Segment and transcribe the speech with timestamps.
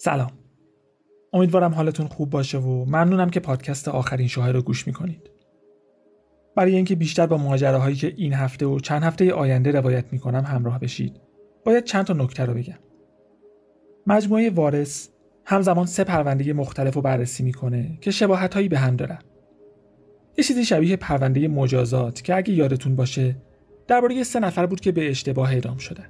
[0.00, 0.30] سلام.
[1.32, 5.30] امیدوارم حالتون خوب باشه و ممنونم که پادکست آخرین شاهد رو گوش می‌کنید.
[6.56, 10.80] برای اینکه بیشتر با ماجراهایی که این هفته و چند هفته آینده روایت می‌کنم همراه
[10.80, 11.20] بشید
[11.64, 12.78] باید چند تا نکته رو بگم.
[14.06, 15.08] مجموعه وارث
[15.44, 19.18] همزمان سه پرونده مختلف رو بررسی می‌کنه که شباهت هایی به هم دارن.
[20.38, 23.36] یه چیزی شبیه پرونده مجازات که اگه یادتون باشه
[23.86, 26.06] درباره سه نفر بود که به اشتباه اعدام شدن.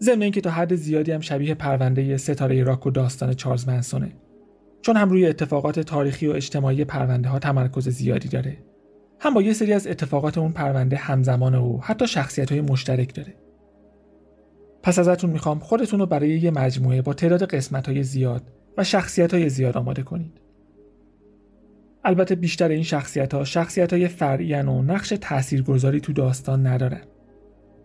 [0.00, 4.12] ضمن اینکه تا حد زیادی هم شبیه پرونده ستاره راک و داستان چارلز منسونه.
[4.82, 8.58] چون هم روی اتفاقات تاریخی و اجتماعی پرونده ها تمرکز زیادی داره.
[9.20, 13.34] هم با یه سری از اتفاقات اون پرونده همزمانه و حتی شخصیت های مشترک داره.
[14.82, 18.42] پس ازتون می‌خوام خودتون رو برای یه مجموعه با تعداد قسمت های زیاد
[18.76, 20.40] و شخصیت های زیاد آماده کنید.
[22.04, 27.00] البته بیشتر این شخصیت ها شخصیت های فرعی و نقش تاثیرگذاری تو داستان ندارن.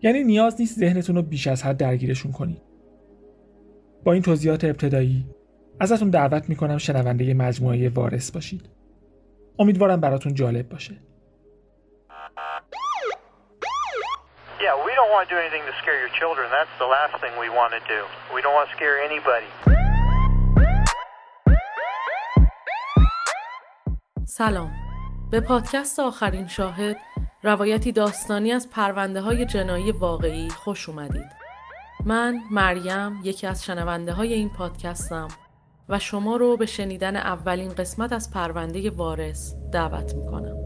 [0.04, 2.62] یعنی نیاز نیست ذهنتون رو بیش از حد درگیرشون کنید
[4.04, 5.26] با این توضیحات ابتدایی
[5.80, 8.70] ازتون دعوت می‌کنم شنونده مجموعه وارث باشید
[9.58, 10.94] امیدوارم براتون جالب باشه
[14.66, 16.46] Yeah, we don't want to do anything to scare your children.
[16.58, 18.00] That's the last thing we want to do.
[18.34, 19.50] We don't want to scare anybody.
[24.26, 24.70] سلام
[25.30, 26.96] به پادکست آخرین شاهد
[27.44, 31.30] روایتی داستانی از پرونده های جنایی واقعی خوش اومدید.
[32.04, 35.28] من مریم یکی از شنونده های این پادکستم
[35.88, 40.63] و شما رو به شنیدن اولین قسمت از پرونده وارث دعوت می‌کنم.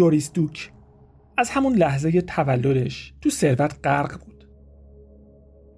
[0.00, 0.72] دوریس دوک
[1.36, 4.48] از همون لحظه تولدش تو ثروت غرق بود.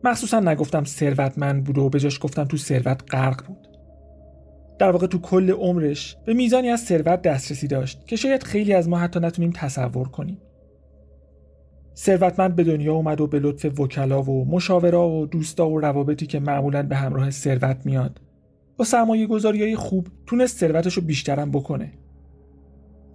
[0.05, 3.69] مخصوصا نگفتم ثروتمند بود و به جاش گفتم تو ثروت غرق بود.
[4.79, 8.89] در واقع تو کل عمرش به میزانی از ثروت دسترسی داشت که شاید خیلی از
[8.89, 10.39] ما حتی نتونیم تصور کنیم.
[11.97, 16.41] ثروتمند به دنیا اومد و به لطف وکلا و مشاورا و دوستا و روابطی که
[16.41, 18.21] معمولا به همراه ثروت میاد
[18.77, 22.02] با سرمایه گذاری های خوب تونست ثروتش رو بیشترم بکنه.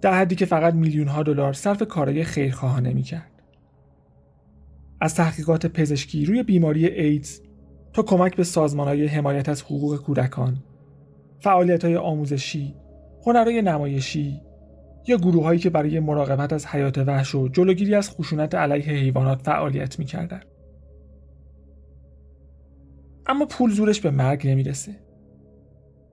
[0.00, 3.42] در حدی که فقط میلیون ها دلار صرف کارهای خیرخواهانه می‌کرد.
[5.00, 7.40] از تحقیقات پزشکی روی بیماری ایدز
[7.92, 10.62] تا کمک به سازمان های حمایت از حقوق کودکان،
[11.40, 12.74] فعالیت های آموزشی،
[13.26, 14.40] هنرهای نمایشی
[15.06, 19.42] یا گروه هایی که برای مراقبت از حیات وحش و جلوگیری از خشونت علیه حیوانات
[19.42, 20.44] فعالیت می‌کردند.
[23.26, 24.92] اما پول زورش به مرگ نمی‌رسه.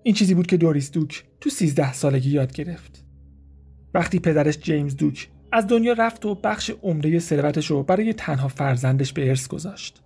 [0.04, 3.05] این چیزی بود که دوریس دوک تو 13 سالگی یاد گرفت.
[3.96, 9.14] وقتی پدرش جیمز دوک از دنیا رفت و بخش عمده ثروتش رو برای تنها فرزندش
[9.14, 10.04] به ارث گذاشت.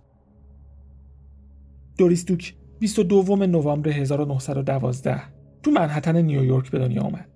[1.98, 5.22] دوریس دوک 22 نوامبر 1912
[5.62, 7.28] تو منحتن نیویورک به دنیا آمد.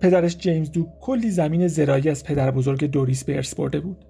[0.00, 4.04] پدرش جیمز دوک کلی زمین زراعی از پدر بزرگ دوریس به ارث برده بود.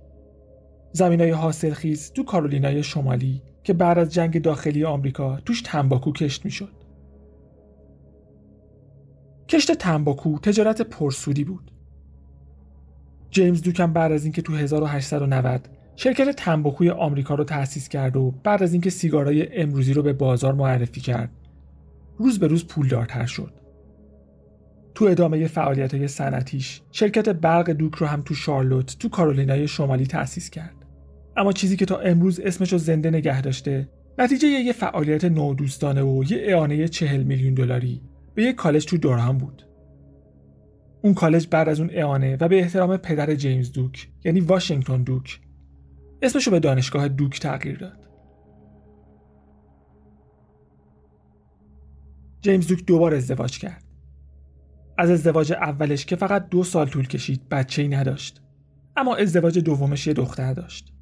[0.93, 6.45] زمین های حاصلخیز تو کارولینای شمالی که بعد از جنگ داخلی آمریکا توش تنباکو کشت
[6.45, 6.82] می‌شد.
[9.53, 11.71] کشت تنباکو تجارت پرسودی بود.
[13.31, 18.63] جیمز دوکم بعد از اینکه تو 1890 شرکت تنباکوی آمریکا رو تأسیس کرد و بعد
[18.63, 21.31] از اینکه سیگارهای امروزی رو به بازار معرفی کرد
[22.19, 23.53] روز به روز پولدارتر شد.
[24.95, 30.07] تو ادامه فعالیت های صنعتیش شرکت برق دوک رو هم تو شارلوت تو کارولینای شمالی
[30.07, 30.77] تأسیس کرد.
[31.37, 36.25] اما چیزی که تا امروز اسمش رو زنده نگه داشته نتیجه یه فعالیت نودوستانه و
[36.29, 38.03] یه اعانه چهل میلیون دلاری
[38.35, 39.67] به یک کالج تو دورهام بود.
[41.03, 45.41] اون کالج بعد از اون اعانه و به احترام پدر جیمز دوک یعنی واشنگتن دوک
[46.23, 48.09] اسمشو به دانشگاه دوک تغییر داد.
[52.41, 53.85] جیمز دوک دوبار ازدواج کرد.
[54.99, 58.43] از ازدواج اولش که فقط دو سال طول کشید بچه ای نداشت.
[58.97, 60.93] اما ازدواج دومش یه دختر داشت.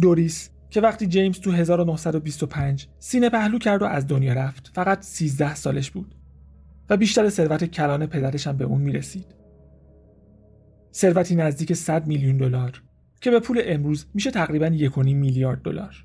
[0.00, 5.54] دوریس که وقتی جیمز تو 1925 سینه پهلو کرد و از دنیا رفت فقط 13
[5.54, 6.14] سالش بود
[6.90, 9.34] و بیشتر ثروت کلان پدرش هم به اون می‌رسید.
[10.94, 12.82] ثروتی نزدیک 100 میلیون دلار
[13.20, 16.04] که به پول امروز میشه تقریبا 1.5 میلیارد دلار.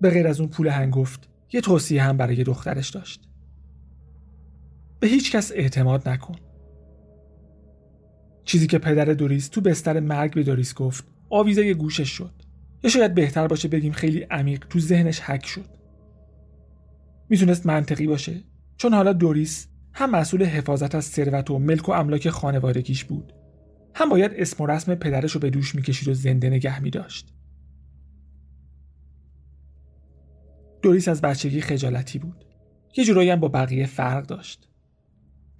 [0.00, 3.28] به غیر از اون پول هنگفت یه توصیه هم برای دخترش داشت.
[5.00, 6.36] به هیچ کس اعتماد نکن.
[8.44, 12.35] چیزی که پدر دوریس تو بستر مرگ به دوریس گفت آویزه گوشش شد
[12.88, 15.76] شاید بهتر باشه بگیم خیلی عمیق تو ذهنش حک شد
[17.28, 18.44] می‌تونست منطقی باشه
[18.76, 23.32] چون حالا دوریس هم مسئول حفاظت از ثروت و ملک و املاک خانوادگیش بود
[23.94, 27.32] هم باید اسم و رسم پدرش رو به دوش می‌کشید و زنده نگه می داشت.
[30.82, 32.44] دوریس از بچگی خجالتی بود.
[32.96, 34.68] یه جورایی هم با بقیه فرق داشت.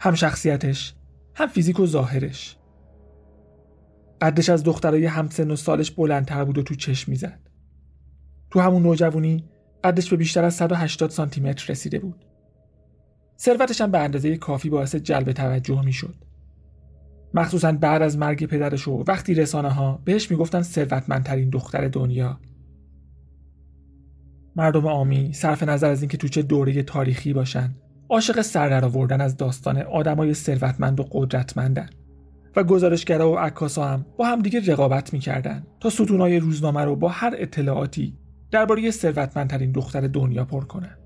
[0.00, 0.94] هم شخصیتش،
[1.34, 2.56] هم فیزیک و ظاهرش.
[4.20, 7.40] قدش از دخترای همسن و سالش بلندتر بود و تو چشم می‌زد.
[8.50, 9.44] تو همون نوجوانی
[9.84, 12.24] قدش به بیشتر از 180 سانتی متر رسیده بود.
[13.38, 16.14] ثروتش هم به اندازه کافی باعث جلب توجه می‌شد.
[17.34, 22.40] مخصوصا بعد از مرگ پدرش و وقتی رسانه ها بهش می‌گفتن ثروتمندترین دختر دنیا.
[24.56, 27.74] مردم آمی صرف نظر از اینکه تو چه دوره تاریخی باشن
[28.08, 31.90] عاشق سر آوردن از داستان آدمای ثروتمند و قدرتمندن
[32.56, 37.34] و گزارشگرا و عکاسا هم با همدیگه رقابت می‌کردن تا ستونای روزنامه رو با هر
[37.38, 38.18] اطلاعاتی
[38.50, 40.98] درباره ثروتمندترین دختر دنیا پر کنن.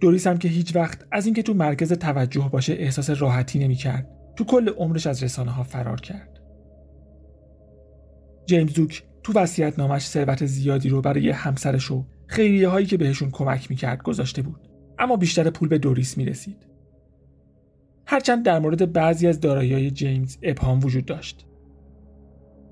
[0.00, 4.44] دوریس هم که هیچ وقت از اینکه تو مرکز توجه باشه احساس راحتی نمی‌کرد تو
[4.44, 6.40] کل عمرش از رسانه ها فرار کرد.
[8.46, 13.30] جیمز دوک تو وصیت نامش ثروت زیادی رو برای همسرش و خیریه هایی که بهشون
[13.30, 16.75] کمک می‌کرد گذاشته بود اما بیشتر پول به دوریس می‌رسید.
[18.06, 21.46] هرچند در مورد بعضی از دارایی جیمز ابهام وجود داشت.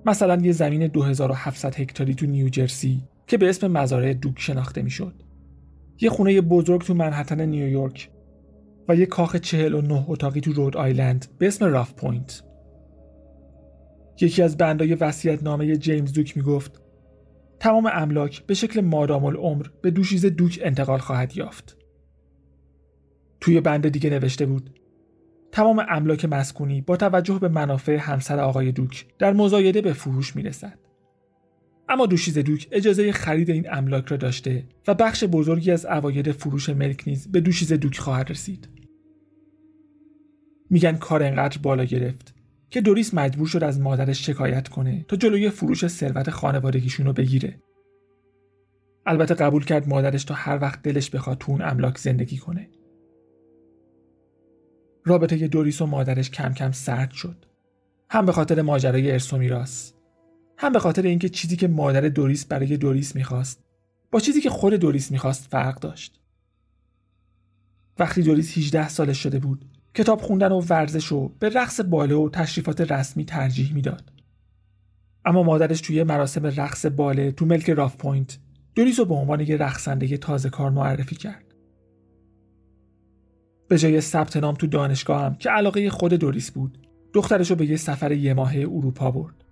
[0.06, 5.14] مثلا یه زمین 2700 هکتاری تو نیوجرسی که به اسم مزارع دوک شناخته می‌شد.
[6.00, 8.10] یه خونه بزرگ تو منهتن نیویورک
[8.88, 12.42] و یه کاخ 49 اتاقی تو رود آیلند به اسم راف پوینت.
[14.20, 16.82] یکی از بندای وصیت نامه جیمز دوک می‌گفت
[17.60, 21.76] تمام املاک به شکل مادام العمر به دوشیزه دوک انتقال خواهد یافت.
[23.40, 24.70] توی بند دیگه نوشته بود
[25.54, 30.78] تمام املاک مسکونی با توجه به منافع همسر آقای دوک در مزایده به فروش می‌رسد.
[31.88, 36.68] اما دوشیز دوک اجازه خرید این املاک را داشته و بخش بزرگی از اواید فروش
[36.68, 38.68] ملک نیز به دوشیز دوک خواهد رسید.
[40.70, 42.34] میگن کار انقدر بالا گرفت
[42.70, 47.60] که دوریس مجبور شد از مادرش شکایت کنه تا جلوی فروش ثروت خانوادگیشون رو بگیره.
[49.06, 52.68] البته قبول کرد مادرش تا هر وقت دلش بخواد تو اون املاک زندگی کنه.
[55.04, 57.46] رابطه دوریس و مادرش کم کم سرد شد.
[58.10, 59.64] هم به خاطر ماجرای ارث و
[60.58, 63.64] هم به خاطر اینکه چیزی که مادر دوریس برای دوریس می‌خواست
[64.10, 66.20] با چیزی که خود دوریس می‌خواست فرق داشت.
[67.98, 69.64] وقتی دوریس 18 سالش شده بود
[69.94, 74.12] کتاب خوندن و ورزش و به رقص باله و تشریفات رسمی ترجیح می‌داد.
[75.24, 78.38] اما مادرش توی مراسم رقص باله تو ملک Rough Point
[78.74, 81.43] دوریس رو به عنوان یه رقصنده تازه کار معرفی کرد.
[83.74, 86.78] به جای ثبت نام تو دانشگاه هم که علاقه خود دوریس بود
[87.12, 89.44] دخترش رو به یه سفر یه ماهه اروپا برد.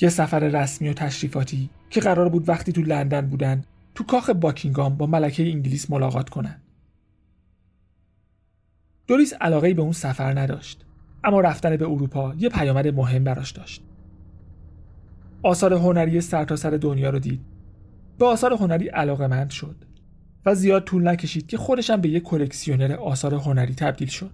[0.00, 4.96] یه سفر رسمی و تشریفاتی که قرار بود وقتی تو لندن بودن تو کاخ باکینگام
[4.96, 6.62] با ملکه انگلیس ملاقات کنن.
[9.06, 10.84] دوریس علاقه به اون سفر نداشت
[11.24, 13.82] اما رفتن به اروپا یه پیامد مهم براش داشت.
[15.42, 17.40] آثار هنری سرتاسر سر دنیا رو دید.
[18.18, 19.76] به آثار هنری علاقمند شد
[20.46, 24.30] و زیاد طول نکشید که خودشم به یک کلکسیونر آثار هنری تبدیل شد.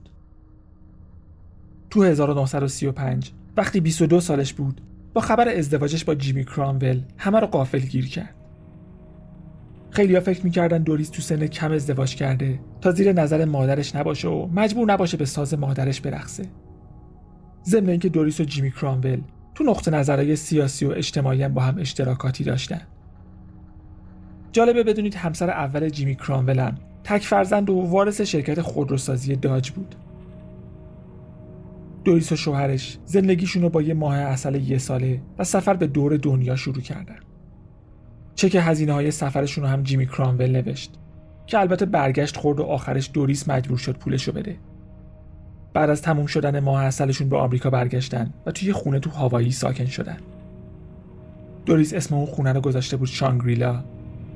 [1.90, 4.80] تو 1935 وقتی 22 سالش بود
[5.14, 8.34] با خبر ازدواجش با جیمی کرامول همه رو قافل گیر کرد.
[9.90, 14.46] خیلی فکر می‌کردن دوریس تو سن کم ازدواج کرده تا زیر نظر مادرش نباشه و
[14.46, 16.46] مجبور نباشه به ساز مادرش برقصه.
[17.64, 19.20] ضمن اینکه دوریس و جیمی کرامول
[19.54, 22.80] تو نقطه نظرهای سیاسی و اجتماعی هم با هم اشتراکاتی داشتن.
[24.58, 29.94] جالبه بدونید همسر اول جیمی کرامول هم تک فرزند و وارث شرکت خودروسازی داج بود.
[32.04, 36.16] دوریس و شوهرش زندگیشون رو با یه ماه اصل یه ساله و سفر به دور
[36.16, 37.16] دنیا شروع کردن.
[38.34, 40.94] چک هزینه های سفرشون رو هم جیمی کرامول نوشت
[41.46, 44.56] که البته برگشت خورد و آخرش دوریس مجبور شد پولشو بده.
[45.74, 49.86] بعد از تموم شدن ماه اصلشون به آمریکا برگشتن و توی خونه تو هاوایی ساکن
[49.86, 50.18] شدن.
[51.66, 53.84] دوریس اسم اون خونه رو گذاشته بود شانگریلا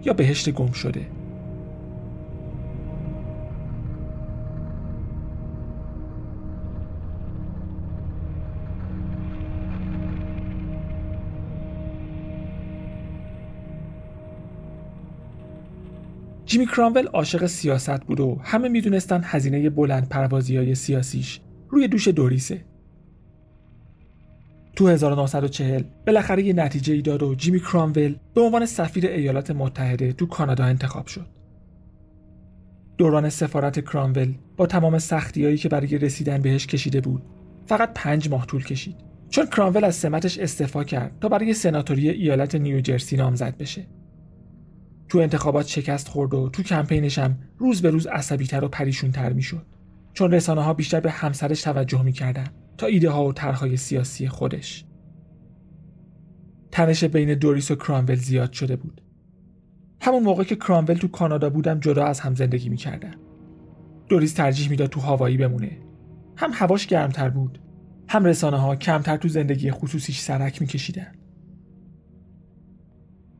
[0.04, 1.06] یا بهشت گم شده.
[16.46, 22.08] جیمی کرامول عاشق سیاست بود و همه می‌دونستن هزینه بلند پروازی های سیاسیش روی دوش
[22.08, 22.64] دوریسه.
[24.76, 30.12] تو 1940 بالاخره یه نتیجه ای داد و جیمی کرامول به عنوان سفیر ایالات متحده
[30.12, 31.26] تو کانادا انتخاب شد.
[32.98, 37.22] دوران سفارت کرامول با تمام سختیایی که برای رسیدن بهش کشیده بود
[37.66, 38.96] فقط پنج ماه طول کشید.
[39.28, 43.86] چون کرامول از سمتش استعفا کرد تا برای سناتوری ایالت نیوجرسی نامزد بشه.
[45.08, 49.66] تو انتخابات شکست خورد و تو کمپینش هم روز به روز عصبیتر و پریشونتر می‌شد.
[50.12, 52.46] چون رسانه ها بیشتر به همسرش توجه می‌کردن.
[52.78, 54.84] تا ایده ها و طرحهای سیاسی خودش.
[56.70, 59.02] تنش بین دوریس و کرامول زیاد شده بود.
[60.00, 63.14] همون موقع که کرامول تو کانادا بودم جدا از هم زندگی می‌کردن.
[64.08, 65.78] دوریس ترجیح می‌داد تو هوایی بمونه.
[66.36, 67.58] هم هواش گرمتر بود
[68.08, 71.12] هم رسانه ها کمتر تو زندگی خصوصیش سرک میکشیدن.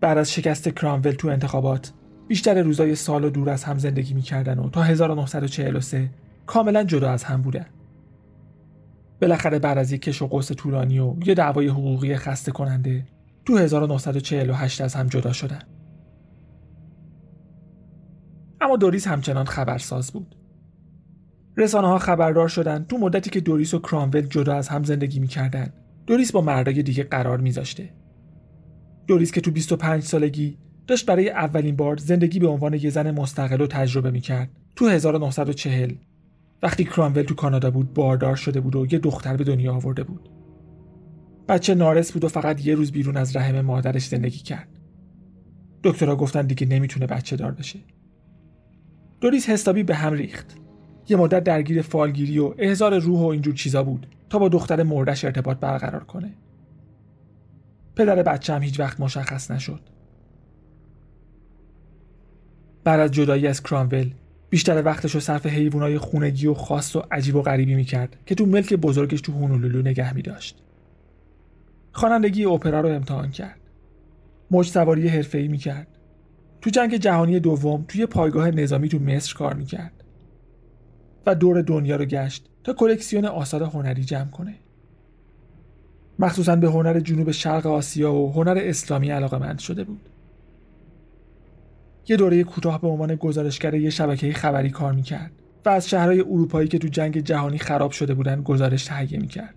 [0.01, 1.93] بعد از شکست کرامول تو انتخابات
[2.29, 6.11] بیشتر روزای سال و دور از هم زندگی می‌کردن و تا 1943
[6.47, 7.67] کاملا جدا از هم بودن.
[9.23, 13.05] بالاخره بعد از یک کش و قوس طولانی و یه دعوای حقوقی خسته کننده
[13.45, 15.63] تو 1948 از هم جدا شدن.
[18.61, 20.37] اما دوریس همچنان خبرساز بود.
[21.57, 25.73] رسانه ها خبردار شدن تو مدتی که دوریس و کرامول جدا از هم زندگی می‌کردن
[26.07, 27.91] دوریس با مردای دیگه قرار میذاشته.
[29.07, 33.61] دوریس که تو 25 سالگی داشت برای اولین بار زندگی به عنوان یه زن مستقل
[33.61, 35.93] و تجربه می‌کرد تو 1940
[36.63, 40.29] وقتی کرامول تو کانادا بود باردار شده بود و یه دختر به دنیا آورده بود.
[41.49, 44.69] بچه نارس بود و فقط یه روز بیرون از رحم مادرش زندگی کرد.
[45.85, 47.79] دکترها گفتن دیگه نمی‌تونه بچه دار بشه.
[49.21, 50.57] دوریس حسابی به هم ریخت.
[51.09, 55.25] یه مدت درگیر فالگیری و احضار روح و اینجور چیزا بود تا با دختر مردش
[55.25, 56.35] ارتباط برقرار کنه.
[57.97, 59.81] پدر بچه هم هیچ وقت مشخص نشد.
[62.85, 64.15] بعد از جدایی از کرامول
[64.53, 68.47] بیشتر وقتش رو صرف حیوانای خونگی و خاص و عجیب و غریبی می‌کرد که تو
[68.47, 70.63] ملک بزرگش تو هونولولو نگه می داشت.
[71.93, 73.61] خوانندگی اپرا رو امتحان کرد.
[74.51, 75.87] موج سواری حرفه‌ای می‌کرد.
[76.61, 80.05] تو جنگ جهانی دوم توی پایگاه نظامی تو مصر کار می‌کرد.
[81.27, 84.55] و دور دنیا رو گشت تا کلکسیون آثار هنری جمع کنه.
[86.19, 90.09] مخصوصا به هنر جنوب شرق آسیا و هنر اسلامی علاقه شده بود.
[92.09, 95.33] یه دوره کوتاه به عنوان گزارشگر یه شبکه خبری کار می‌کرد
[95.65, 99.55] و از شهرهای اروپایی که تو جنگ جهانی خراب شده بودن گزارش تهیه می‌کرد.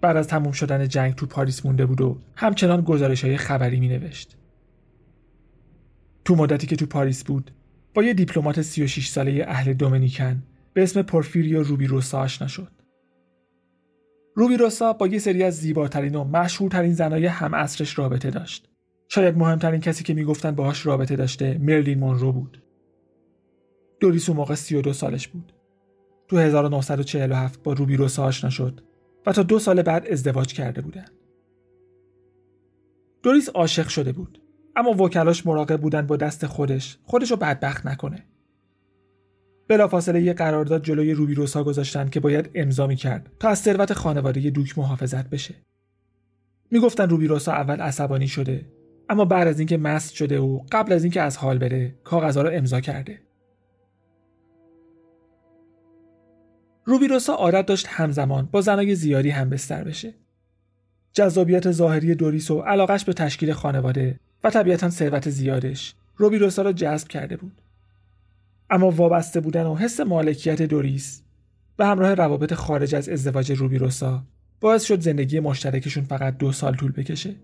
[0.00, 3.88] بعد از تموم شدن جنگ تو پاریس مونده بود و همچنان گزارش های خبری می
[3.88, 4.36] نوشت.
[6.24, 7.50] تو مدتی که تو پاریس بود
[7.94, 12.72] با یه دیپلمات 36 ساله اهل دومینیکن به اسم پورفیریو روبی روسا آشنا شد.
[14.34, 18.68] روبی روسا با یه سری از زیباترین و مشهورترین زنای هم اصرش رابطه داشت.
[19.08, 22.62] شاید مهمترین کسی که می‌گفتن باهاش رابطه داشته مرلین مونرو بود.
[24.00, 25.52] دوریس اون موقع 32 سالش بود.
[26.28, 28.80] تو 1947 با روبی روسا آشنا شد
[29.26, 31.04] و تا دو سال بعد ازدواج کرده بودن.
[33.22, 34.42] دوریس عاشق شده بود
[34.76, 38.26] اما وکلاش مراقب بودن با دست خودش خودش رو بدبخت نکنه.
[39.68, 44.50] بلافاصله یه قرارداد جلوی روبی روسا گذاشتن که باید امضا کرد تا از ثروت خانواده
[44.50, 45.54] دوک محافظت بشه.
[46.70, 48.66] می‌گفتن روبی روسا اول عصبانی شده
[49.08, 52.50] اما بعد از اینکه مست شده و قبل از اینکه از حال بره کاغذها رو
[52.52, 53.20] امضا کرده.
[56.84, 60.14] روبیروسا عادت داشت همزمان با زنای زیادی هم بستر بشه.
[61.12, 67.08] جذابیت ظاهری دوریس و علاقش به تشکیل خانواده و طبیعتا ثروت زیادش روبیروسا را جذب
[67.08, 67.62] کرده بود.
[68.70, 71.22] اما وابسته بودن و حس مالکیت دوریس
[71.76, 74.24] به همراه روابط خارج از ازدواج روبیروسا
[74.60, 77.34] باعث شد زندگی مشترکشون فقط دو سال طول بکشه.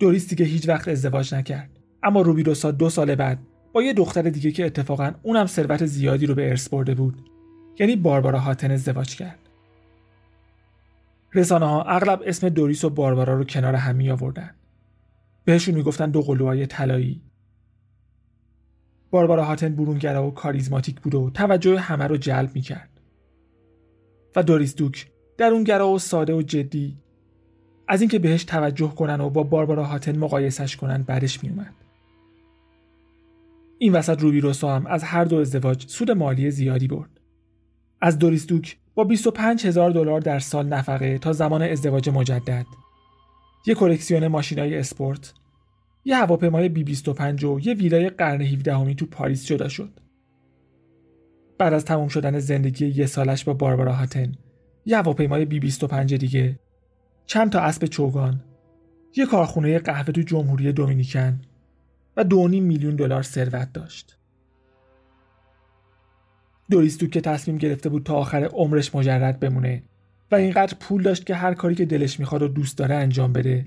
[0.00, 1.70] دوریس دیگه هیچ وقت ازدواج نکرد.
[2.02, 3.38] اما روبیروسا دو سال بعد
[3.72, 7.30] با یه دختر دیگه که اتفاقا اونم ثروت زیادی رو به ارث برده بود
[7.78, 9.38] یعنی باربارا هاتن ازدواج کرد.
[11.34, 14.50] رسانه ها اغلب اسم دوریس و باربارا رو کنار هم می آوردن.
[15.44, 17.22] بهشون می‌گفتن دو قلوهای طلایی.
[19.10, 23.00] باربارا هاتن برونگرا و کاریزماتیک بود و توجه همه رو جلب می‌کرد.
[24.36, 26.98] و دوریس دوک درونگرا و ساده و جدی
[27.88, 31.74] از اینکه بهش توجه کنن و با باربارا هاتن مقایسش کنن بعدش میومد
[33.78, 37.10] این وسط روبی روسا هم از هر دو ازدواج سود مالی زیادی برد.
[38.00, 42.66] از دوریس دوک با 25 هزار دلار در سال نفقه تا زمان ازدواج مجدد.
[43.66, 45.34] یه کلکسیون ماشینای اسپورت
[46.04, 50.00] یه هواپیمای بی 25 و یه ویلای قرن 17 تو پاریس جدا شد.
[51.58, 54.32] بعد از تموم شدن زندگی یه سالش با باربارا هاتن
[54.86, 56.58] یه هواپیمای بی 25 دیگه
[57.26, 58.40] چند تا اسب چوگان
[59.16, 61.40] یه کارخونه قهوه تو جمهوری دومینیکن
[62.16, 64.18] و دو میلیون دلار ثروت داشت.
[66.70, 69.82] دوریستو که تصمیم گرفته بود تا آخر عمرش مجرد بمونه
[70.30, 73.66] و اینقدر پول داشت که هر کاری که دلش می‌خواد و دوست داره انجام بده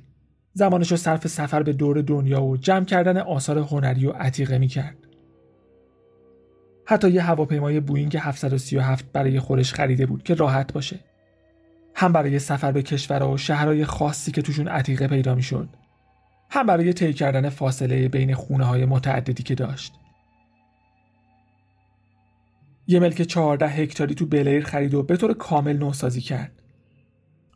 [0.53, 4.97] زمانش رو صرف سفر به دور دنیا و جمع کردن آثار هنری و عتیقه می‌کرد.
[6.85, 10.99] حتی یه هواپیمای بوینگ 737 برای خودش خریده بود که راحت باشه.
[11.99, 15.69] هم برای سفر به کشورها و شهرهای خاصی که توشون عتیقه پیدا می‌شد
[16.49, 19.93] هم برای طی کردن فاصله بین خونه های متعددی که داشت.
[22.87, 26.61] یه ملک 14 هکتاری تو بلیر خرید و به طور کامل نوسازی کرد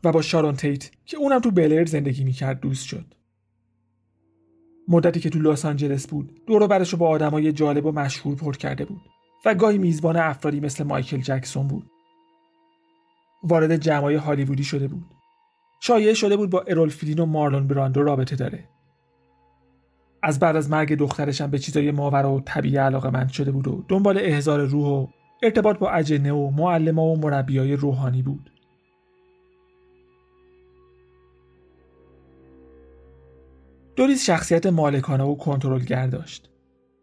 [0.04, 3.06] و با شارون تیت که اونم تو بلیر زندگی می‌کرد دوست شد.
[4.88, 8.56] مدتی که تو لس آنجلس بود دور برش رو با آدمای جالب و مشهور پر
[8.56, 9.02] کرده بود
[9.46, 11.91] و گاهی میزبان افرادی مثل مایکل جکسون بود
[13.44, 15.06] وارد جمعای هالیوودی شده بود
[15.80, 18.64] شایعه شده بود با ارول فیلین و مارلون براندو رابطه داره
[20.24, 23.86] از بعد از مرگ دخترشم به چیزای ماورا و طبیعی علاقه مند شده بود و
[23.88, 25.08] دنبال احضار روح و
[25.44, 28.52] ارتباط با اجنه و معلمه و مربیای روحانی بود
[33.96, 36.50] دوریس شخصیت مالکانه و کنترلگر داشت.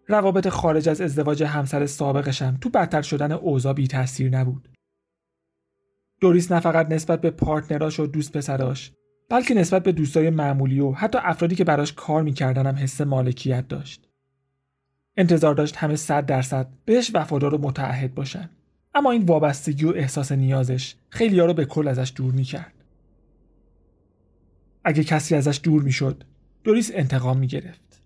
[0.09, 4.78] روابط خارج از ازدواج همسر سابقشم تو بدتر شدن اوضاع بی تاثیر نبود.
[6.21, 8.93] دوریس نه فقط نسبت به پارتنراش و دوست پسراش
[9.31, 13.69] بلکه نسبت به دوستای معمولی و حتی افرادی که براش کار می‌کردن هم حس مالکیت
[13.69, 14.09] داشت.
[15.17, 18.51] انتظار داشت همه صد درصد بهش وفادار و متعهد باشن.
[18.95, 22.75] اما این وابستگی و احساس نیازش خیلی ها رو به کل ازش دور می‌کرد.
[24.85, 26.25] اگه کسی ازش دور می‌شد
[26.65, 28.03] دوریس انتقام می گرفت.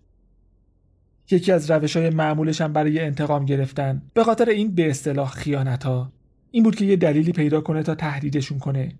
[1.31, 5.83] یکی از روش های معمولش هم برای انتقام گرفتن به خاطر این به اصطلاح خیانت
[5.83, 6.11] ها
[6.55, 8.91] این بود که یه دلیلی پیدا کنه تا تهدیدشون کنه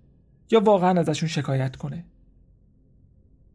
[0.50, 2.04] یا واقعا ازشون شکایت کنه.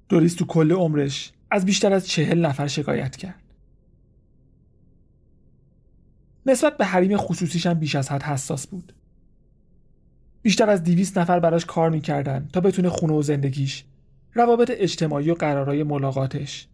[0.10, 3.44] دوریس تو کل عمرش از بیشتر از چهل نفر شکایت کرد.
[6.46, 8.94] نسبت به حریم خصوصیش هم بیش از حد حساس بود.
[10.42, 13.84] بیشتر از دیویست نفر براش کار می‌کردن تا بتونه خونه و زندگیش
[14.34, 16.68] روابط اجتماعی و قرارهای ملاقاتش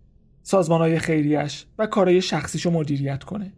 [0.44, 3.51] سازمانهای خیریش و کارهای شخصیشو مدیریت کنه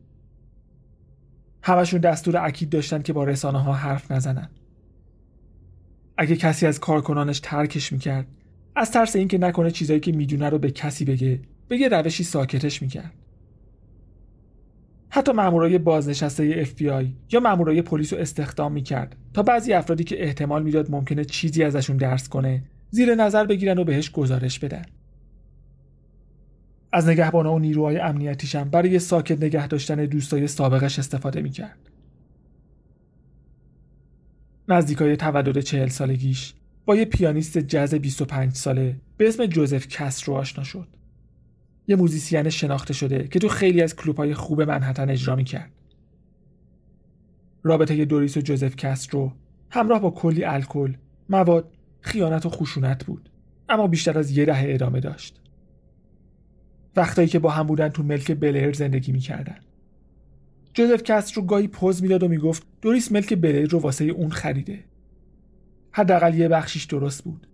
[1.68, 4.50] همشون دستور اکید داشتن که با رسانه ها حرف نزنن.
[6.18, 8.28] اگه کسی از کارکنانش ترکش می‌کرد
[8.76, 12.82] از ترس اینکه نکنه چیزایی که می‌دونه رو به کسی بگه به یه روشی ساکتش
[12.82, 13.14] می‌کرد.
[15.10, 20.63] حتی مامورای بازنشسته FBI یا مامورای پلیس رو استخدام می‌کرد تا بعضی افرادی که احتمال
[20.63, 24.86] می‌داد ممکنه چیزی ازشون درس کنه زیر نظر بگیرن و بهش گزارش بدن.
[26.91, 31.89] از نگهبانا و نیروهای امنیتیشم برای ساکت نگه داشتن دوستای سابقش استفاده می‌کرد.
[34.67, 36.54] نزدیکای تولد چهل سالگیش
[36.86, 40.88] با یه پیانیست جز 25 ساله به اسم جوزف کسترو آشنا شد.
[41.88, 45.71] یه موزیسین شناخته شده که تو خیلی از کلوبهای خوب منهتن اجرا می‌کرد.
[47.63, 49.32] رابطه دوریس و جوزف کسترو
[49.69, 50.93] همراه با کلی الکل
[51.30, 51.71] مواد
[52.02, 53.30] خیانت و خشونت بود.
[53.69, 55.41] اما بیشتر از یه دهه ادامه داشت.
[56.98, 59.58] وقتایی که با هم بودن تو ملک بلیر زندگی می‌کردن.
[60.74, 64.84] جوزف کسترو گاهی پوز می‌داد و می‌گفت دوریس ملک بلیر رو واسه اون خریده.
[65.92, 67.48] حداقل یه بخشیش درست بود.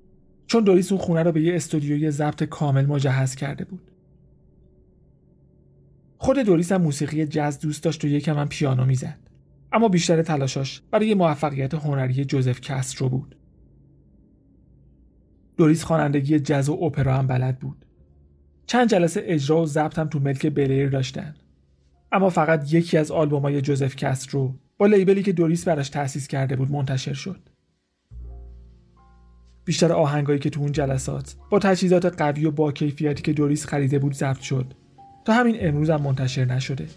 [0.48, 3.92] چون دوریس اون خونه رو به یه استودیوی ضبط کامل مجهز کرده بود.
[6.18, 9.20] خود دوریس هم موسیقی جز دوست داشت و یکم هم پیانو می‌زد.
[9.72, 13.36] اما بیشتر تلاشاش برای موفقیت هنری جوزف کسترو بود.
[15.58, 17.86] دوریس خوانندگی جز و اپرا هم بلد بود.
[18.65, 21.36] چند جلسه اجرا و ضبط هم تو ملک بلیر داشتن.
[22.12, 26.56] اما فقط یکی از آلبومای جوزف کسترو با label ی که دوریس براش تأسیس کرده
[26.56, 27.39] بود منتشر شد.
[29.65, 33.99] بیشتر آهنگایی که تو اون جلسات با تجهیزات قوی و با کیفیتی که دوریس خریده
[33.99, 34.73] بود ضبط شد.
[35.26, 36.88] تا همین امروز هم منتشر نشده.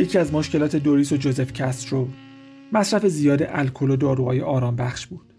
[0.00, 2.08] یکی از مشکلات دوریس و جوزف کسترو
[2.72, 5.34] مصرف زیاد الکل و داروهای آرام بخش بود.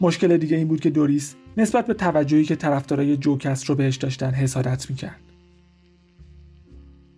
[0.00, 4.30] مشکل دیگه این بود که دوریس نسبت به توجهی که طرفدارای جو کسترو بهش داشتن
[4.30, 5.20] حسادت می‌کرد.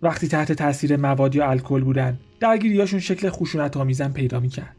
[0.01, 4.75] وقتی تحت تاثیر مواد یا الکل بودن، درگیریاشون شکل خشونت آمیزی پیدا می‌کرد.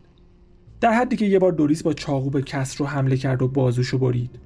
[0.81, 4.39] در حدی که یه بار دوریس با چاقو به کسترو حمله کرد و بازوشو برید.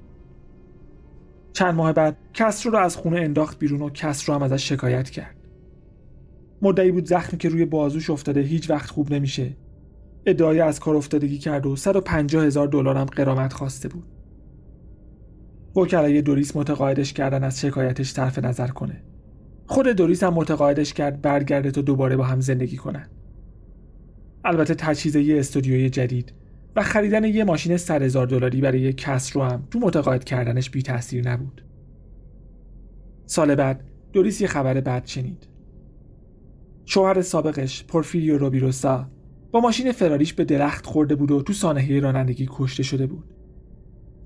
[1.53, 5.34] چند ماه بعد کسترو رو از خونه انداخت بیرون و کسترو هم ازش شکایت کرد.
[6.61, 9.57] مدعی بود زخمی که روی بازوش افتاده هیچ وقت خوب نمیشه.
[10.25, 14.05] ادعای از کار افتادگی کرد و 150 هزار هم قرامت خواسته بود.
[15.75, 19.03] وکلای دوریس متقاعدش کردن از شکایتش صرف نظر کنه.
[19.67, 23.09] خود دوریس هم متقاعدش کرد برگرده تا دوباره با هم زندگی کنن.
[24.45, 26.33] البته تجهیز یه استودیوی جدید
[26.75, 30.69] و خریدن یه ماشین 100 هزار دلاری برای یه کس رو هم تو متقاعد کردنش
[30.69, 31.61] بی تاثیر نبود.
[33.25, 35.47] سال بعد دوریس یه خبر بد شنید.
[36.85, 39.07] شوهر سابقش پورفیریو روبیروسا
[39.51, 43.23] با ماشین فراریش به درخت خورده بود و تو سانحه رانندگی کشته شده بود.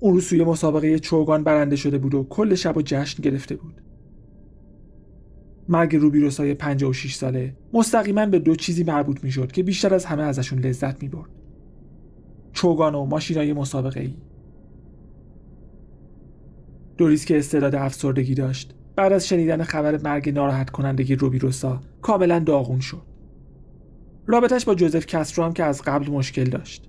[0.00, 3.82] اون روز سوی مسابقه چوگان برنده شده بود و کل شب و جشن گرفته بود.
[5.68, 10.58] مرگ روبیروسای 56 ساله مستقیما به دو چیزی مربوط می‌شد که بیشتر از همه ازشون
[10.58, 11.30] لذت می‌برد.
[12.52, 14.14] چوگان و ماشینای مسابقه ای
[16.96, 18.74] دوریس که استعداد افسردگی داشت.
[19.00, 23.02] بعد از شنیدن خبر مرگ ناراحت کنندگی روبیروسا کاملا داغون شد.
[24.26, 26.88] رابطش با جوزف کسترو هم که از قبل مشکل داشت.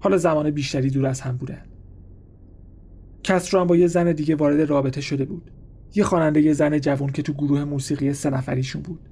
[0.00, 1.62] حالا زمان بیشتری دور از هم بودن
[3.22, 5.50] کسترو هم با یه زن دیگه وارد رابطه شده بود.
[5.94, 9.08] یه خواننده یه زن جوان که تو گروه موسیقی سه نفریشون بود.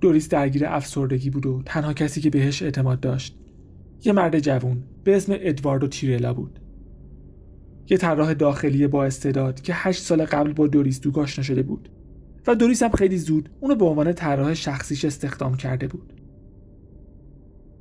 [0.00, 3.38] دوریس درگیر افسردگی بود و تنها کسی که بهش اعتماد داشت
[4.04, 6.60] یه مرد جوون به اسم ادواردو تیرلا بود.
[7.90, 11.88] یه طراح داخلی با استعداد که هشت سال قبل با دوریس دوگ آشنا شده بود
[12.46, 16.12] و دوریس هم خیلی زود اونو به عنوان طراح شخصیش استخدام کرده بود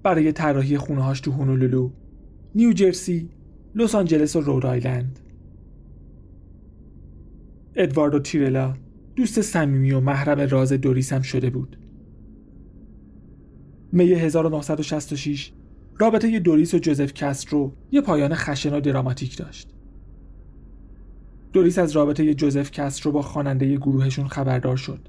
[0.04, 1.92] برای طراحی خونه‌هاش تو هونولولو،
[2.56, 3.30] نیوجرسی،
[3.76, 5.20] لس آنجلس و رود آیلند.
[7.76, 8.74] ادواردو تیرلا
[9.16, 11.78] دوست صمیمی و محرم راز دوریس هم شده بود.
[13.92, 15.52] می 1966
[16.00, 19.77] رابطه دوریس و جوزف کسترو یه پایان خشن و دراماتیک داشت.
[21.58, 25.08] دوریس از رابطه جوزف کسترو با خواننده گروهشون خبردار شد.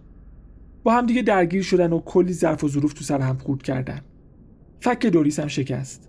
[0.83, 4.01] با هم دیگه درگیر شدن و کلی ظرف و ظروف تو سر هم خورد کردن.
[4.81, 6.09] فک دوریس هم شکست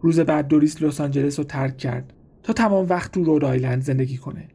[0.00, 4.16] روز بعد دوریس لس آنجلس رو ترک کرد تا تمام وقت تو رود آیلند زندگی
[4.16, 4.48] کنه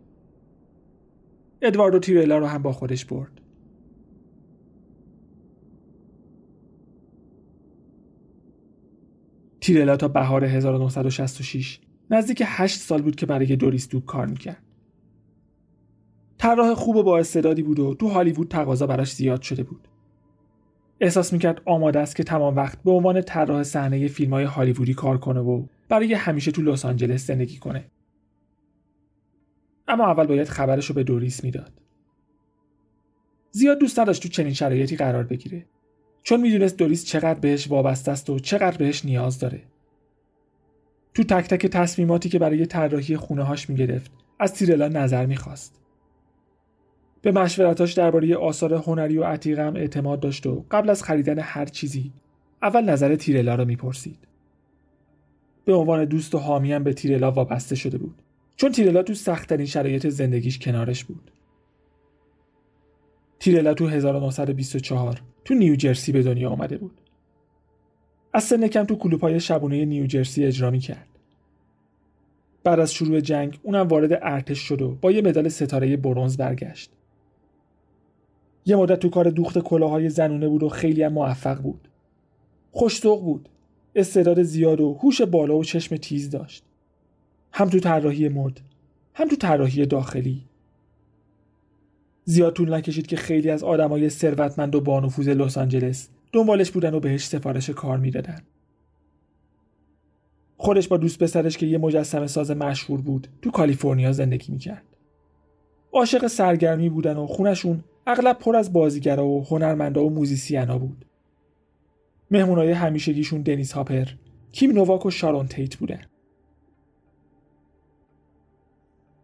[1.61, 3.41] ادواردو تیرلا رو هم با خودش برد
[9.61, 14.63] تیرلا تا بهار 1966 نزدیک 8 سال بود که برای دوریس دوک کار می‌کرد.
[16.37, 19.87] طراح خوب و با استعدادی بود و تو هالیوود تقاضا براش زیاد شده بود.
[20.99, 25.17] احساس می‌کرد آماده است که تمام وقت به عنوان طراح صحنه فیلم های هالیوودی کار
[25.17, 27.85] کنه و برای همیشه تو لس آنجلس زندگی کنه.
[29.87, 31.71] اما اول باید خبرش رو به دوریس می‌داد.
[33.51, 35.65] زیاد دوست نداشت تو چنین شرایطی قرار بگیره.
[36.23, 39.61] چون می‌دونست دوریس چقدر بهش وابسته است و چقدر بهش نیاز داره.
[41.19, 45.79] تو تک تک تصمیماتی که برای طراحی خونه هاش می‌گرفت از تیرلا نظر می‌خواست.
[47.21, 52.11] به مشورتاش درباره آثار هنری و عتیقم اعتماد داشت و قبل از خریدن هر چیزی
[52.61, 54.17] اول نظر تیرلا را می‌پرسید.
[55.65, 58.21] به عنوان دوست و حامی به تیرلا وابسته شده بود
[58.55, 61.31] چون تیرلا تو سختترین شرایط زندگیش کنارش بود.
[63.39, 67.01] تیرلا تو 1924 تو نیوجرسی به دنیا آمده بود.
[68.33, 71.08] از سن کم تو کلوپای شبونه نیوجرسی اجرا می کرد
[72.63, 76.91] بعد از شروع جنگ اونم وارد ارتش شد و با یه مدال ستاره برونز برگشت.
[78.65, 81.87] یه مدت تو کار دوخت کلاهای زنونه بود و خیلی هم موفق بود.
[82.71, 83.49] خوشتوق بود.
[83.95, 86.63] استعداد زیاد و هوش بالا و چشم تیز داشت.
[87.51, 88.59] هم تو طراحی مد
[89.13, 90.41] هم تو طراحی داخلی.
[92.25, 96.99] زیاد طول نکشید که خیلی از آدمای ثروتمند و بانفوذ لس آنجلس دنبالش بودن و
[96.99, 98.41] بهش سفارش کار می‌دادن.
[100.61, 104.83] خودش با دوست پسرش که یه مجسمه ساز مشهور بود تو کالیفرنیا زندگی می‌کرد
[105.93, 111.05] عاشق سرگرمی بودن و خونشون اغلب پر از بازیگرا و هنرمندا و موزیسینا بود.
[112.31, 114.05] مهمونای همیشگیشون دنیس هاپر،
[114.51, 116.01] کیم نوواک و شارون تیت بودن.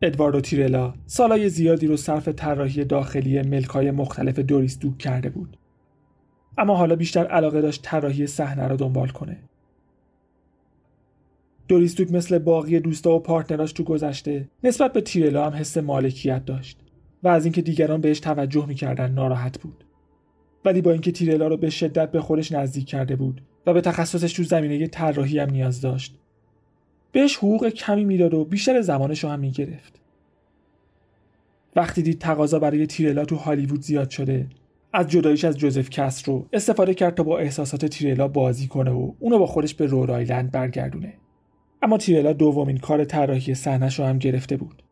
[0.01, 5.57] ادواردو تیرلا سالای زیادی رو صرف طراحی داخلی ملکای مختلف دوریس دوک کرده بود.
[6.57, 9.37] اما حالا بیشتر علاقه داشت طراحی صحنه رو دنبال کنه.
[11.67, 16.45] دوریس دوک مثل باقی دوستا و پارتنراش تو گذشته نسبت به تیرلا هم حس مالکیت
[16.45, 16.79] داشت.
[17.23, 19.83] و از اینکه دیگران بهش توجه می‌کردن ناراحت بود
[20.65, 24.33] ولی با اینکه تیرلا رو به شدت به خودش نزدیک کرده بود و به تخصصش
[24.33, 26.15] تو زمینه طراحی هم نیاز داشت
[27.11, 30.01] بهش حقوق کمی می‌داد و بیشتر زمانش رو هم می‌گرفت
[31.75, 34.47] وقتی دید تقاضا برای تیرلا تو هالیوود زیاد شده
[34.93, 39.39] از جداییش از جوزف کسترو استفاده کرد تا با احساسات تیرلا بازی کنه و اونو
[39.39, 41.13] با خودش به رود آیلند برگردونه
[41.85, 44.83] اما تیرلا دومین کار طراحی صحنهش رو هم گرفته بود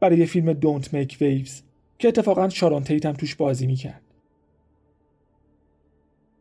[0.00, 1.50] برای فیلم Don't Make Waves
[1.98, 4.00] که اتفاقا شارون تیت هم توش بازی می‌کرد.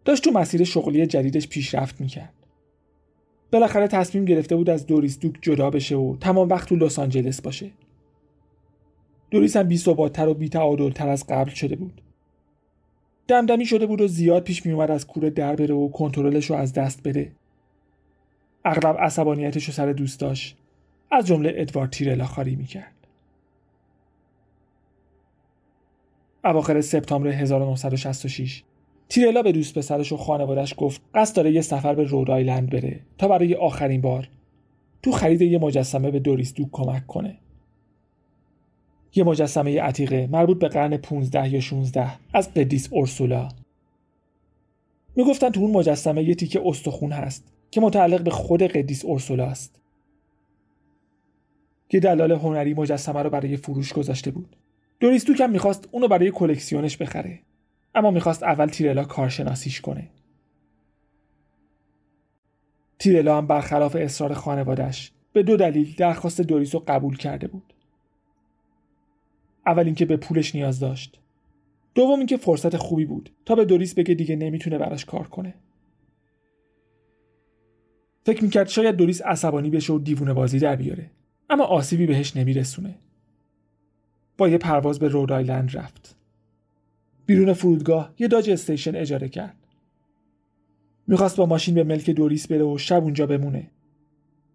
[0.05, 2.33] داشت تو مسیر شغلی جدیدش پیشرفت می‌کرد.
[3.51, 7.41] بالاخره تصمیم گرفته بود از دوریس دوک جدا بشه و تمام وقت تو لس آنجلس
[7.41, 7.71] باشه.
[9.31, 12.01] دوریس هم بی و بی تر از قبل شده بود.
[13.27, 16.73] دمدمی شده بود و زیاد پیش میومد از کوره در بره و کنترلش رو از
[16.73, 17.31] دست بده.
[18.65, 20.57] اغلب عصبانیتش رو سر دوست داشت.
[21.11, 22.95] از جمله ادوارد تیرلا خاری می‌کرد.
[26.45, 28.63] اواخر سپتامبر 1966
[29.09, 32.27] تیرلا به دوست پسرش و خانوادش گفت قصد داره یه سفر به رود
[32.69, 34.29] بره تا برای آخرین بار
[35.03, 37.37] تو خرید یه مجسمه به دوریس دوک کمک کنه
[39.15, 43.49] یه مجسمه عتیقه مربوط به قرن 15 یا 16 از قدیس اورسولا
[45.15, 49.79] می‌گفتن تو اون مجسمه یه تیکه استخون هست که متعلق به خود قدیس اورسولا است
[51.91, 54.55] یه دلال هنری مجسمه رو برای فروش گذاشته بود.
[54.99, 57.39] دوریس دوک هم می‌خواست اونو برای کلکسیونش بخره
[57.95, 60.09] اما می‌خواست اول تیرلا کارشناسیش کنه.
[62.99, 67.73] تیرلا هم برخلاف اصرار خانوادش به دو دلیل درخواست دوریس رو قبول کرده بود.
[69.65, 71.19] اول اینکه به پولش نیاز داشت.
[71.95, 75.53] دوم اینکه فرصت خوبی بود تا به دوریس بگه دیگه نمی‌تونه براش کار کنه.
[78.25, 81.11] فکر می‌کرد شاید دوریس عصبانی بشه و دیوونه بازی در بیاره.
[81.49, 82.95] اما آسیبی بهش نمیرسونه.
[84.37, 86.15] با یه پرواز به رود آیلند رفت.
[87.25, 89.57] بیرون فرودگاه یه داج استیشن اجاره کرد.
[91.07, 93.71] می‌خواست با ماشین به ملک دوریس بره و شب اونجا بمونه.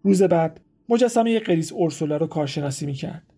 [0.03, 3.33] روز بعد مجسمه قریس اورسولا رو کارشناسی می‌کرد.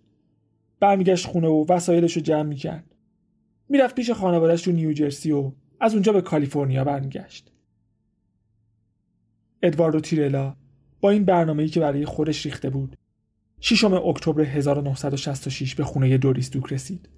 [0.80, 2.96] برمیگشت خونه و وسایلش رو جمع می‌کرد.
[3.70, 7.53] می‌رفت پیش خانوادهش تو نیوجرسی و از اونجا به کالیفرنیا برمیگشت.
[9.64, 10.56] ادواردو تیرلا
[11.02, 12.98] با این برنامه‌ای که برای خودش ریخته بود.
[13.62, 17.10] ششم اکتبر 1966 به خونه دوریس دوک رسید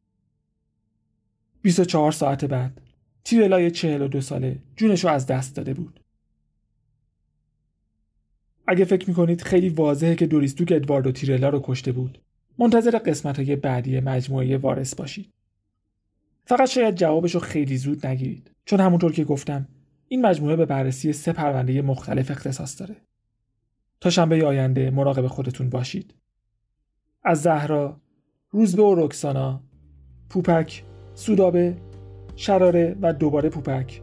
[1.61, 2.81] 24 ساعت بعد
[3.23, 5.99] تیرلای 42 ساله جونش رو از دست داده بود.
[8.67, 12.21] اگه فکر می‌کنید خیلی واضحه که دوریس دوک ادواردو تیرلا رو کشته بود.
[12.57, 15.33] منتظر قسمت های بعدی مجموعه وارث باشید.
[16.45, 18.51] فقط شاید جوابش رو خیلی زود نگیرید.
[18.65, 19.67] چون همونطور که گفتم
[20.07, 22.95] این مجموعه به بررسی سه پرونده مختلف اختصاص داره.
[24.01, 26.13] تا شنبه آینده مراقب خودتون باشید.
[27.23, 28.01] از زهرا
[28.51, 29.63] روزبه و رکسانا
[30.29, 31.77] پوپک سودابه
[32.35, 34.01] شراره و دوباره پوپک.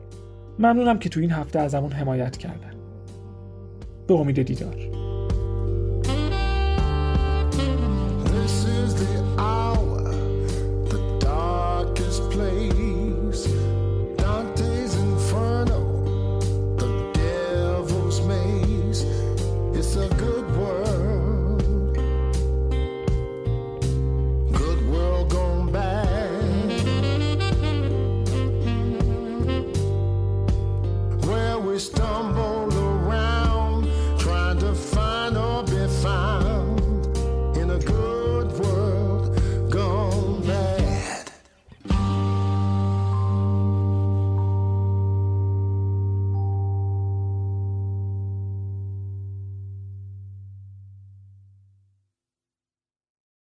[0.58, 2.74] ممنونم که تو این هفته ازمون حمایت کردن.
[4.08, 5.01] به امید دیدار.